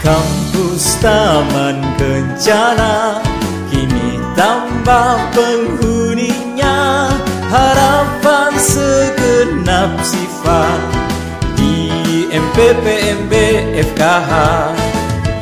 [0.00, 3.20] Kampus Taman Kencana
[3.68, 7.12] Kini tambah penghuninya.
[7.52, 10.80] Harapan segenap sifat
[11.52, 11.84] Di
[12.32, 13.32] MPPMB
[13.92, 14.32] FKH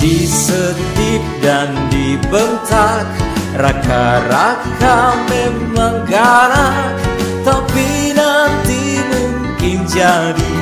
[0.02, 3.06] Disetip dan dibentak
[3.54, 4.98] Raka-raka
[5.30, 6.98] memang galak.
[7.46, 10.54] Tapi nanti mungkin jadi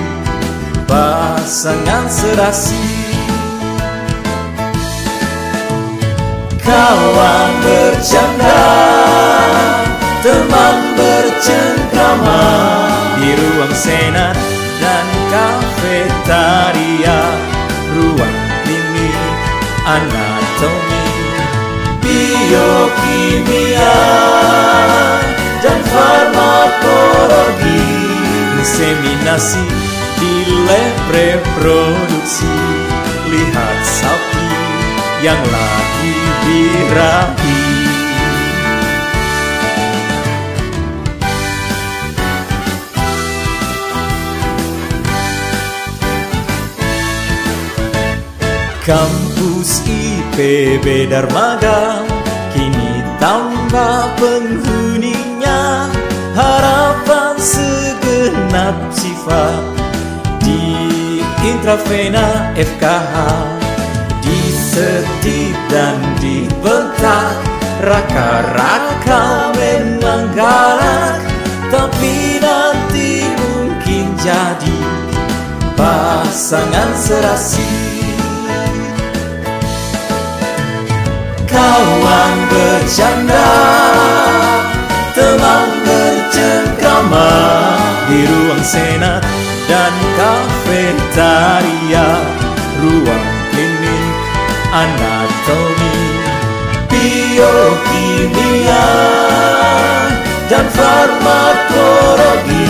[0.84, 3.05] Pasangan serasi
[6.66, 8.58] Kawan bercanda.
[10.18, 12.42] Teman bercengkrama.
[13.22, 14.34] Di ruang senat
[14.82, 17.22] dan kafetaria.
[17.94, 19.14] Ruang klinik
[19.86, 21.06] anatomi.
[22.02, 23.94] Biokimia
[25.62, 27.78] dan farmakologi.
[28.58, 29.62] Inseminasi
[30.18, 32.58] di lab reproduksi.
[33.30, 33.75] Lihat
[35.26, 36.14] yang lagi
[36.46, 37.58] birahi
[48.86, 52.06] Kampus IPB Darmaga
[52.54, 55.90] Kini tambah penghuninya.
[56.38, 59.58] Harapan segenap sifat
[60.38, 63.65] Di intravena FKH
[64.76, 67.32] Disetip dan dibentak.
[67.80, 71.16] Raka-raka memang galak
[71.72, 74.80] Tapi nanti mungkin jadi
[75.80, 77.72] Pasangan serasi.
[81.48, 83.52] Kawan bercanda
[85.16, 87.32] Teman bercengkrama
[88.12, 89.24] Di ruang senat
[89.72, 92.08] dan kafetaria.
[92.76, 93.25] Ruang
[94.76, 95.96] anatomi
[96.92, 98.88] Biokimia
[100.52, 102.68] dan farmakologi.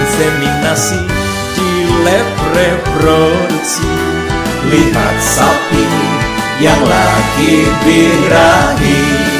[0.00, 1.00] Inseminasi
[1.56, 1.70] di
[2.04, 3.92] lab reproduksi.
[4.68, 5.88] Lihat sapi
[6.60, 9.37] yang lagi birahi